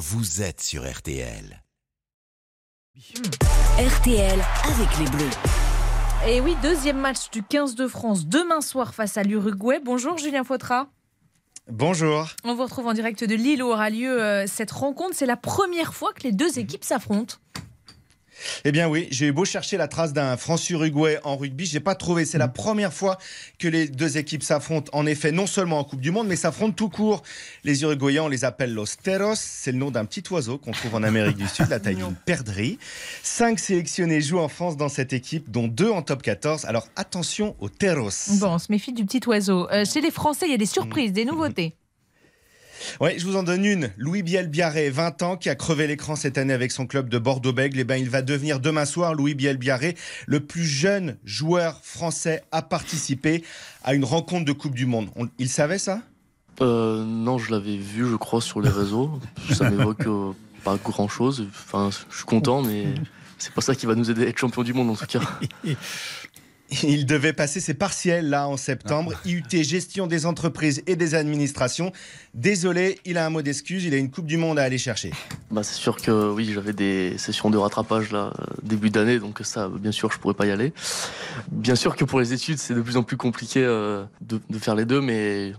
vous 0.00 0.40
êtes 0.40 0.62
sur 0.62 0.90
RTL. 0.90 1.62
RTL 2.96 4.40
avec 4.64 4.98
les 4.98 5.10
Bleus. 5.10 5.30
Et 6.26 6.40
oui, 6.40 6.56
deuxième 6.62 6.96
match 6.96 7.28
du 7.28 7.42
15 7.42 7.74
de 7.74 7.86
France 7.86 8.26
demain 8.26 8.62
soir 8.62 8.94
face 8.94 9.18
à 9.18 9.22
l'Uruguay. 9.22 9.78
Bonjour 9.84 10.16
Julien 10.16 10.42
Fautra. 10.42 10.88
Bonjour. 11.70 12.28
On 12.44 12.54
vous 12.54 12.62
retrouve 12.62 12.86
en 12.86 12.94
direct 12.94 13.24
de 13.24 13.34
Lille 13.34 13.62
où 13.62 13.66
aura 13.66 13.90
lieu 13.90 14.22
euh, 14.22 14.46
cette 14.46 14.70
rencontre. 14.70 15.12
C'est 15.14 15.26
la 15.26 15.36
première 15.36 15.92
fois 15.92 16.14
que 16.14 16.22
les 16.22 16.32
deux 16.32 16.58
équipes 16.58 16.84
s'affrontent. 16.84 17.34
Eh 18.64 18.72
bien 18.72 18.88
oui, 18.88 19.08
j'ai 19.10 19.26
eu 19.26 19.32
beau 19.32 19.44
chercher 19.44 19.76
la 19.76 19.88
trace 19.88 20.12
d'un 20.12 20.36
France-Uruguay 20.36 21.18
en 21.24 21.36
rugby, 21.36 21.66
j'ai 21.66 21.80
pas 21.80 21.94
trouvé. 21.94 22.24
C'est 22.24 22.38
la 22.38 22.48
première 22.48 22.92
fois 22.92 23.18
que 23.58 23.68
les 23.68 23.88
deux 23.88 24.18
équipes 24.18 24.42
s'affrontent. 24.42 24.90
En 24.92 25.06
effet, 25.06 25.32
non 25.32 25.46
seulement 25.46 25.78
en 25.78 25.84
Coupe 25.84 26.00
du 26.00 26.10
Monde, 26.10 26.28
mais 26.28 26.36
s'affrontent 26.36 26.74
tout 26.74 26.88
court. 26.88 27.22
Les 27.64 27.82
Uruguayens, 27.82 28.24
on 28.24 28.28
les 28.28 28.44
appelle 28.44 28.74
los 28.74 28.86
teros. 29.02 29.34
C'est 29.34 29.72
le 29.72 29.78
nom 29.78 29.90
d'un 29.90 30.04
petit 30.04 30.22
oiseau 30.30 30.58
qu'on 30.58 30.72
trouve 30.72 30.94
en 30.94 31.02
Amérique 31.02 31.36
du 31.36 31.48
Sud, 31.48 31.68
la 31.68 31.80
taille 31.80 31.96
d'une 31.96 32.14
perdrix. 32.14 32.78
Cinq 33.22 33.58
sélectionnés 33.58 34.20
jouent 34.20 34.40
en 34.40 34.48
France 34.48 34.76
dans 34.76 34.88
cette 34.88 35.12
équipe, 35.12 35.50
dont 35.50 35.68
deux 35.68 35.90
en 35.90 36.02
top 36.02 36.22
14. 36.22 36.64
Alors 36.64 36.88
attention 36.96 37.56
aux 37.60 37.68
teros. 37.68 38.10
Bon, 38.40 38.54
on 38.54 38.58
se 38.58 38.70
méfie 38.70 38.92
du 38.92 39.04
petit 39.04 39.20
oiseau. 39.26 39.68
Euh, 39.70 39.84
chez 39.84 40.00
les 40.00 40.10
Français, 40.10 40.46
il 40.46 40.52
y 40.52 40.54
a 40.54 40.58
des 40.58 40.66
surprises, 40.66 41.12
des 41.12 41.24
nouveautés. 41.24 41.74
Oui, 43.00 43.10
je 43.18 43.24
vous 43.26 43.36
en 43.36 43.42
donne 43.42 43.64
une. 43.64 43.90
Louis 43.96 44.22
Biel-Biarré, 44.22 44.90
20 44.90 45.22
ans, 45.22 45.36
qui 45.36 45.48
a 45.48 45.54
crevé 45.54 45.86
l'écran 45.86 46.16
cette 46.16 46.38
année 46.38 46.52
avec 46.52 46.72
son 46.72 46.86
club 46.86 47.08
de 47.08 47.18
Bordeaux-Bègles. 47.18 47.78
Eh 47.80 47.84
ben, 47.84 47.96
il 47.96 48.10
va 48.10 48.22
devenir 48.22 48.60
demain 48.60 48.84
soir, 48.84 49.14
Louis 49.14 49.34
Biel-Biarré, 49.34 49.96
le 50.26 50.40
plus 50.40 50.64
jeune 50.64 51.16
joueur 51.24 51.80
français 51.82 52.42
à 52.52 52.62
participer 52.62 53.44
à 53.84 53.94
une 53.94 54.04
rencontre 54.04 54.44
de 54.44 54.52
Coupe 54.52 54.74
du 54.74 54.86
Monde. 54.86 55.08
On- 55.16 55.28
il 55.38 55.48
savait 55.48 55.78
ça? 55.78 56.02
Euh, 56.60 57.04
non, 57.04 57.38
je 57.38 57.50
l'avais 57.50 57.76
vu, 57.76 58.06
je 58.08 58.16
crois, 58.16 58.40
sur 58.42 58.60
les 58.60 58.68
réseaux. 58.70 59.18
Ça 59.52 59.70
m'évoque 59.70 60.06
euh, 60.06 60.32
pas 60.64 60.76
grand 60.76 61.08
chose. 61.08 61.46
Enfin, 61.50 61.90
je 62.10 62.16
suis 62.16 62.24
content, 62.26 62.62
mais 62.62 62.84
c'est 63.38 63.52
pas 63.54 63.62
ça 63.62 63.74
qui 63.74 63.86
va 63.86 63.94
nous 63.94 64.10
aider 64.10 64.26
à 64.26 64.28
être 64.28 64.38
champion 64.38 64.62
du 64.62 64.74
monde 64.74 64.90
en 64.90 64.94
tout 64.96 65.06
cas. 65.06 65.20
Il 66.82 67.04
devait 67.04 67.32
passer 67.32 67.58
ses 67.60 67.74
partiels 67.74 68.28
là 68.30 68.46
en 68.48 68.56
septembre. 68.56 69.12
IUT, 69.24 69.42
gestion 69.50 70.06
des 70.06 70.24
entreprises 70.24 70.82
et 70.86 70.94
des 70.94 71.14
administrations. 71.16 71.90
Désolé, 72.32 72.98
il 73.04 73.18
a 73.18 73.26
un 73.26 73.30
mot 73.30 73.42
d'excuse, 73.42 73.84
il 73.84 73.92
a 73.92 73.96
une 73.96 74.10
Coupe 74.10 74.26
du 74.26 74.36
Monde 74.36 74.58
à 74.58 74.62
aller 74.62 74.78
chercher. 74.78 75.10
Bah, 75.50 75.64
c'est 75.64 75.74
sûr 75.74 75.96
que 75.96 76.30
oui, 76.32 76.50
j'avais 76.54 76.72
des 76.72 77.18
sessions 77.18 77.50
de 77.50 77.58
rattrapage 77.58 78.12
là 78.12 78.32
début 78.62 78.90
d'année, 78.90 79.18
donc 79.18 79.40
ça, 79.42 79.68
bien 79.68 79.90
sûr, 79.90 80.12
je 80.12 80.18
pourrais 80.18 80.34
pas 80.34 80.46
y 80.46 80.52
aller. 80.52 80.72
Bien 81.50 81.74
sûr 81.74 81.96
que 81.96 82.04
pour 82.04 82.20
les 82.20 82.32
études, 82.32 82.58
c'est 82.58 82.74
de 82.74 82.80
plus 82.82 82.96
en 82.96 83.02
plus 83.02 83.16
compliqué 83.16 83.64
euh, 83.64 84.04
de, 84.20 84.40
de 84.48 84.58
faire 84.58 84.76
les 84.76 84.84
deux, 84.84 85.00
mais 85.00 85.52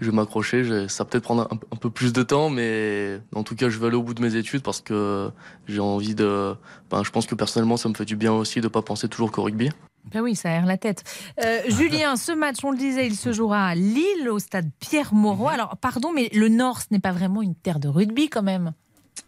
je 0.00 0.06
vais 0.10 0.12
m'accrocher. 0.16 0.64
Je- 0.64 0.88
Ça 0.88 1.04
va 1.04 1.10
peut-être 1.10 1.22
prendre 1.24 1.42
un, 1.42 1.58
un 1.72 1.76
peu 1.76 1.90
plus 1.90 2.12
de 2.12 2.22
temps, 2.24 2.50
mais 2.50 3.20
en 3.34 3.44
tout 3.44 3.54
cas, 3.54 3.68
je 3.70 3.78
vais 3.78 3.86
aller 3.86 3.96
au 3.96 4.02
bout 4.02 4.14
de 4.14 4.22
mes 4.22 4.34
études 4.34 4.62
parce 4.62 4.80
que 4.80 5.30
j'ai 5.68 5.80
envie 5.80 6.16
de. 6.16 6.54
Ben, 6.90 7.04
je 7.04 7.10
pense 7.10 7.26
que 7.26 7.36
personnellement, 7.36 7.76
ça 7.76 7.88
me 7.88 7.94
fait 7.94 8.04
du 8.04 8.16
bien 8.16 8.32
aussi 8.32 8.60
de 8.60 8.66
pas 8.68 8.82
penser 8.82 9.06
toujours 9.08 9.30
qu'au 9.30 9.44
rugby. 9.44 9.70
Ben 10.06 10.20
oui, 10.20 10.34
ça 10.34 10.50
aère 10.50 10.66
la 10.66 10.76
tête. 10.76 11.04
Euh, 11.44 11.62
Julien, 11.68 12.16
ce 12.16 12.32
match, 12.32 12.56
on 12.64 12.70
le 12.70 12.78
disait, 12.78 13.06
il 13.06 13.16
se 13.16 13.32
jouera 13.32 13.68
à 13.68 13.74
Lille, 13.74 14.28
au 14.30 14.38
stade 14.38 14.70
Pierre-Mauroy. 14.80 15.52
Alors, 15.52 15.76
pardon, 15.76 16.12
mais 16.12 16.28
le 16.32 16.48
Nord, 16.48 16.80
ce 16.80 16.86
n'est 16.90 17.00
pas 17.00 17.12
vraiment 17.12 17.42
une 17.42 17.54
terre 17.54 17.80
de 17.80 17.88
rugby 17.88 18.28
quand 18.28 18.42
même. 18.42 18.72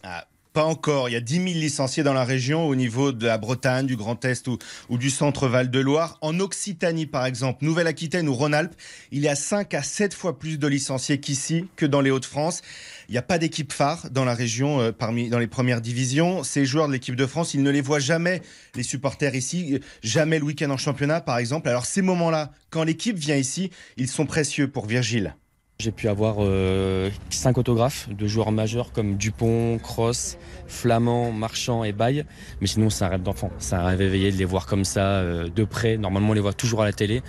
Ah, 0.03 0.25
pas 0.53 0.65
encore. 0.65 1.09
Il 1.09 1.13
y 1.13 1.17
a 1.17 1.21
10 1.21 1.35
000 1.35 1.45
licenciés 1.47 2.03
dans 2.03 2.13
la 2.13 2.25
région 2.25 2.67
au 2.67 2.75
niveau 2.75 3.13
de 3.13 3.27
la 3.27 3.39
Bretagne, 3.39 3.87
du 3.87 3.97
Grand 3.97 4.25
Est 4.25 4.49
ou, 4.49 4.59
du 4.99 5.11
centre 5.11 5.49
Val-de-Loire. 5.49 6.19
En 6.21 6.39
Occitanie, 6.41 7.07
par 7.07 7.27
exemple, 7.27 7.65
Nouvelle-Aquitaine 7.65 8.29
ou 8.29 8.35
Rhône-Alpes, 8.35 8.75
il 9.11 9.21
y 9.21 9.29
a 9.29 9.35
5 9.35 9.73
à 9.75 9.83
7 9.83 10.15
fois 10.15 10.39
plus 10.39 10.59
de 10.59 10.67
licenciés 10.67 11.21
qu'ici, 11.21 11.67
que 11.77 11.87
dans 11.87 12.01
les 12.01 12.11
Hauts-de-France. 12.11 12.63
Il 13.09 13.13
n'y 13.13 13.19
a 13.19 13.23
pas 13.23 13.39
d'équipe 13.39 13.73
phare 13.73 14.11
dans 14.11 14.25
la 14.25 14.35
région, 14.35 14.81
euh, 14.81 14.93
parmi, 14.93 15.29
dans 15.29 15.39
les 15.39 15.47
premières 15.47 15.81
divisions. 15.81 16.43
Ces 16.45 16.65
joueurs 16.65 16.89
de 16.89 16.93
l'équipe 16.93 17.17
de 17.17 17.27
France, 17.27 17.55
ils 17.55 17.63
ne 17.63 17.71
les 17.71 17.81
voient 17.81 17.99
jamais, 17.99 18.43
les 18.75 18.83
supporters 18.83 19.35
ici, 19.35 19.81
jamais 20.03 20.39
le 20.39 20.45
week-end 20.45 20.71
en 20.71 20.77
championnat, 20.77 21.21
par 21.21 21.39
exemple. 21.39 21.69
Alors 21.69 21.87
ces 21.87 22.03
moments-là, 22.03 22.53
quand 22.71 22.85
l'équipe 22.85 23.17
vient 23.17 23.37
ici, 23.37 23.71
ils 23.97 24.09
sont 24.09 24.27
précieux 24.27 24.69
pour 24.69 24.87
Virgile. 24.87 25.35
J'ai 25.79 25.91
pu 25.91 26.09
avoir 26.09 26.37
euh, 26.39 27.11
cinq 27.31 27.59
autographes 27.59 28.09
de 28.09 28.27
joueurs 28.27 28.53
majeurs 28.53 28.93
comme 28.93 29.17
Dupont, 29.17 29.79
Cross, 29.83 30.39
Flamand, 30.69 31.33
Marchand 31.33 31.83
et 31.83 31.93
Baye. 31.93 32.25
Mais 32.61 32.69
sinon, 32.69 32.89
c'est 32.89 33.05
un 33.05 33.09
rêve 33.09 33.23
d'enfant. 33.23 33.51
C'est 33.59 33.75
un 33.75 33.85
rêve 33.85 34.01
éveillé 34.01 34.31
de 34.31 34.37
les 34.37 34.45
voir 34.45 34.67
comme 34.67 34.85
ça, 34.85 35.01
euh, 35.01 35.49
de 35.49 35.65
près. 35.65 35.97
Normalement, 35.97 36.31
on 36.31 36.35
les 36.35 36.41
voit 36.41 36.53
toujours 36.53 36.83
à 36.83 36.85
la 36.85 36.93
télé. 36.93 37.23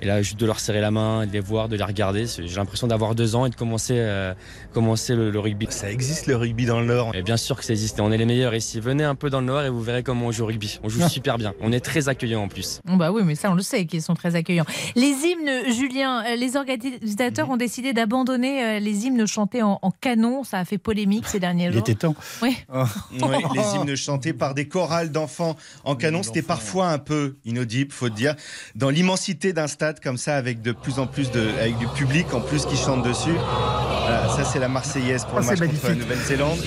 Et 0.00 0.06
là, 0.06 0.20
juste 0.22 0.38
de 0.38 0.46
leur 0.46 0.60
serrer 0.60 0.80
la 0.80 0.90
main, 0.90 1.26
de 1.26 1.32
les 1.32 1.40
voir, 1.40 1.68
de 1.68 1.76
les 1.76 1.82
regarder, 1.84 2.26
j'ai 2.26 2.56
l'impression 2.56 2.86
d'avoir 2.86 3.14
deux 3.14 3.34
ans 3.34 3.46
et 3.46 3.50
de 3.50 3.54
commencer, 3.54 3.94
euh, 3.96 4.34
commencer 4.72 5.14
le, 5.14 5.30
le 5.30 5.38
rugby. 5.40 5.66
Ça 5.70 5.90
existe 5.90 6.26
le 6.26 6.36
rugby 6.36 6.66
dans 6.66 6.80
le 6.80 6.86
Nord. 6.86 7.14
Et 7.14 7.22
bien 7.22 7.36
sûr 7.36 7.56
que 7.56 7.64
ça 7.64 7.72
existe. 7.72 7.98
et 7.98 8.02
On 8.02 8.12
est 8.12 8.18
les 8.18 8.26
meilleurs 8.26 8.54
ici. 8.54 8.78
Venez 8.80 9.04
un 9.04 9.14
peu 9.14 9.30
dans 9.30 9.40
le 9.40 9.46
Nord 9.46 9.62
et 9.62 9.70
vous 9.70 9.80
verrez 9.82 10.02
comment 10.02 10.26
on 10.26 10.32
joue 10.32 10.42
au 10.44 10.46
rugby. 10.46 10.78
On 10.82 10.88
joue 10.88 11.08
super 11.08 11.38
bien. 11.38 11.54
On 11.60 11.72
est 11.72 11.80
très 11.80 12.08
accueillant 12.08 12.42
en 12.42 12.48
plus. 12.48 12.80
Bon, 12.84 12.96
Bah 12.96 13.10
oui, 13.12 13.22
mais 13.24 13.34
ça, 13.34 13.50
on 13.50 13.54
le 13.54 13.62
sait 13.62 13.86
qu'ils 13.86 14.02
sont 14.02 14.14
très 14.14 14.34
accueillants. 14.36 14.66
Les 14.96 15.06
hymnes, 15.08 15.72
Julien, 15.72 16.24
euh, 16.26 16.36
les 16.36 16.56
organisateurs 16.56 17.48
ont 17.50 17.56
décidé 17.56 17.92
d'abandonner 17.92 18.64
euh, 18.64 18.78
les 18.80 19.06
hymnes 19.06 19.26
chantés 19.26 19.62
en, 19.62 19.78
en 19.80 19.90
canon. 19.90 20.44
Ça 20.44 20.58
a 20.58 20.64
fait 20.64 20.78
polémique 20.78 21.26
ces 21.26 21.40
derniers 21.40 21.66
Il 21.66 21.72
jours. 21.72 21.80
était 21.80 21.94
temps. 21.94 22.14
Oui. 22.42 22.56
Oui, 23.12 23.36
les 23.54 23.60
hymnes 23.80 23.96
chantés 23.96 24.32
par 24.32 24.54
des 24.54 24.68
chorales 24.68 25.10
d'enfants 25.10 25.56
en 25.84 25.96
canon, 25.96 26.22
c'était 26.22 26.42
parfois 26.42 26.88
un 26.90 26.98
peu 26.98 27.36
inaudible, 27.44 27.92
faut 27.92 28.08
dire. 28.08 28.34
Dans 28.74 28.90
l'immensité 28.90 29.52
d'un 29.52 29.66
stade 29.66 29.85
comme 29.94 30.16
ça, 30.16 30.36
avec 30.36 30.62
de 30.62 30.72
plus 30.72 30.98
en 30.98 31.06
plus 31.06 31.30
de, 31.30 31.48
avec 31.60 31.78
du 31.78 31.86
public 31.88 32.32
en 32.34 32.40
plus 32.40 32.64
qui 32.66 32.76
chante 32.76 33.02
dessus. 33.04 33.30
Voilà, 33.32 34.28
ça 34.36 34.44
c'est 34.44 34.58
la 34.58 34.68
Marseillaise 34.68 35.24
pour 35.24 35.34
Oh, 35.36 35.40
le 35.40 35.46
match 35.46 35.58
c'est 35.58 35.66
contre 35.66 35.80
la. 35.80 35.94
Nouvelle-Zélande. 35.94 36.58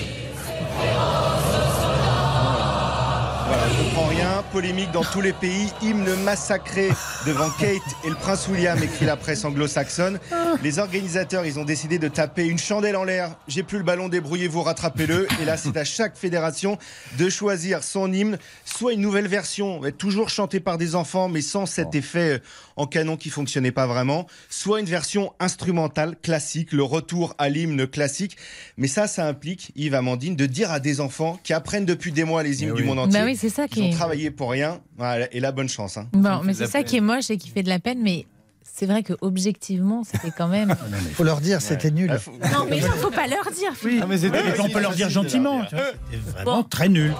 Comprend 3.80 4.08
rien. 4.08 4.44
Polémique 4.52 4.90
dans 4.90 5.04
tous 5.04 5.22
les 5.22 5.32
pays. 5.32 5.72
Hymne 5.80 6.14
massacré 6.24 6.88
devant 7.26 7.48
Kate 7.58 7.80
et 8.04 8.10
le 8.10 8.14
prince 8.14 8.46
William, 8.48 8.82
écrit 8.82 9.06
la 9.06 9.16
presse 9.16 9.44
anglo-saxonne. 9.44 10.18
Les 10.62 10.78
organisateurs, 10.78 11.46
ils 11.46 11.58
ont 11.58 11.64
décidé 11.64 11.98
de 11.98 12.08
taper 12.08 12.46
une 12.46 12.58
chandelle 12.58 12.96
en 12.96 13.04
l'air. 13.04 13.36
J'ai 13.48 13.62
plus 13.62 13.78
le 13.78 13.84
ballon, 13.84 14.08
débrouillez-vous, 14.08 14.62
rattrapez-le. 14.62 15.26
Et 15.40 15.44
là, 15.46 15.56
c'est 15.56 15.76
à 15.78 15.84
chaque 15.84 16.16
fédération 16.16 16.76
de 17.18 17.30
choisir 17.30 17.82
son 17.82 18.12
hymne, 18.12 18.38
soit 18.64 18.92
une 18.92 19.00
nouvelle 19.00 19.28
version, 19.28 19.80
toujours 19.96 20.28
chantée 20.28 20.60
par 20.60 20.76
des 20.76 20.94
enfants, 20.94 21.28
mais 21.28 21.40
sans 21.40 21.64
cet 21.64 21.94
effet 21.94 22.34
euh, 22.34 22.38
en 22.76 22.86
canon 22.86 23.16
qui 23.16 23.30
fonctionnait 23.30 23.72
pas 23.72 23.86
vraiment, 23.86 24.26
soit 24.48 24.80
une 24.80 24.86
version 24.86 25.32
instrumentale 25.38 26.16
classique, 26.20 26.72
le 26.72 26.82
retour 26.82 27.34
à 27.38 27.48
l'hymne 27.48 27.86
classique. 27.86 28.36
Mais 28.76 28.88
ça, 28.88 29.06
ça 29.06 29.26
implique, 29.26 29.72
Yves 29.76 29.94
Amandine, 29.94 30.36
de 30.36 30.46
dire 30.46 30.70
à 30.70 30.80
des 30.80 31.00
enfants 31.00 31.38
qui 31.44 31.52
apprennent 31.52 31.84
depuis 31.84 32.12
des 32.12 32.24
mois 32.24 32.42
les 32.42 32.62
hymnes 32.62 32.74
du 32.74 32.84
monde 32.84 32.98
entier. 32.98 33.18
Bah 33.18 33.24
oui, 33.24 33.36
c'est 33.36 33.50
ça 33.50 33.68
Ils 33.70 33.74
qui 33.74 33.82
ont 33.82 33.86
est. 33.88 33.92
travaillé 33.92 34.30
pour 34.30 34.50
rien. 34.50 34.80
Voilà, 34.98 35.32
et 35.34 35.40
la 35.40 35.52
bonne 35.52 35.68
chance. 35.68 35.96
hein. 35.96 36.08
Bon, 36.12 36.40
mais 36.44 36.54
c'est 36.54 36.66
ça 36.66 36.82
qui 36.82 36.96
est 36.96 37.00
moche 37.00 37.30
et 37.30 37.36
qui 37.38 37.48
fait 37.48 37.62
de 37.62 37.68
la 37.68 37.78
peine, 37.78 38.00
mais 38.02 38.26
c'est 38.62 38.86
vrai 38.86 39.02
que 39.02 39.12
objectivement, 39.20 40.04
c'était 40.04 40.30
quand 40.36 40.48
même. 40.48 40.74
Il 41.08 41.14
faut 41.14 41.24
leur 41.24 41.40
dire, 41.40 41.60
c'était 41.60 41.90
nul. 41.90 42.10
Ah, 42.12 42.18
faut- 42.18 42.30
Non, 42.32 42.66
mais 42.68 42.76
il 42.78 42.82
faut 42.82 43.10
pas 43.10 43.26
leur 43.26 43.44
dire. 43.54 43.72
Oui, 43.84 44.00
mais 44.08 44.16
c'était- 44.18 44.38
Ouais, 44.38 44.60
on 44.60 44.68
peut 44.70 44.80
leur 44.80 44.92
dire 44.94 45.10
gentiment. 45.10 45.60
là. 45.60 45.66
tu 45.68 45.74
vois. 45.76 45.84
C'était 46.10 46.22
vraiment 46.32 46.56
Bon. 46.58 46.62
très 46.64 46.88
nul. 46.88 47.12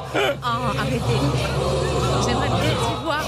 Ah, 0.42 0.72
arrêtez. 0.78 0.98
J'aimerais 2.26 2.48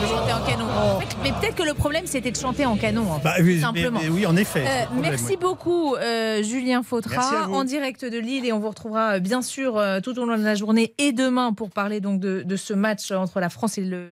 peut-être 0.06 0.10
y 0.10 0.14
voir 0.14 0.28
chanter 0.28 0.32
en 0.32 0.46
canon. 0.46 0.64
En 0.72 1.00
fait, 1.00 1.16
mais 1.22 1.32
peut-être 1.32 1.54
que 1.56 1.62
le 1.62 1.74
problème, 1.74 2.06
c'était 2.06 2.30
de 2.30 2.36
chanter 2.36 2.66
en 2.66 2.76
canon. 2.76 3.10
en 3.10 3.18
fait, 3.18 3.24
Bah, 3.24 3.34
oui, 3.40 3.60
simplement. 3.60 3.98
mais- 4.00 4.06
mais 4.08 4.14
oui, 4.14 4.26
en 4.26 4.36
effet. 4.36 4.64
Euh, 4.66 4.84
problème, 4.86 5.10
merci 5.10 5.24
oui. 5.30 5.36
beaucoup, 5.40 5.94
euh, 5.96 6.42
Julien 6.42 6.82
Fautra, 6.82 7.48
en 7.48 7.64
direct 7.64 8.04
de 8.04 8.18
Lille. 8.18 8.44
Et 8.46 8.52
on 8.52 8.58
vous 8.58 8.68
retrouvera 8.68 9.16
euh, 9.16 9.20
bien 9.20 9.42
sûr 9.42 9.78
euh, 9.78 10.00
tout 10.00 10.18
au 10.18 10.24
long 10.24 10.36
de 10.36 10.42
la 10.44 10.54
journée 10.54 10.94
et 10.98 11.12
demain 11.12 11.52
pour 11.52 11.70
parler 11.70 12.00
donc 12.00 12.20
de, 12.20 12.42
de 12.44 12.56
ce 12.56 12.72
match 12.74 13.10
entre 13.10 13.40
la 13.40 13.48
France 13.48 13.78
et 13.78 13.82
le. 13.84 14.08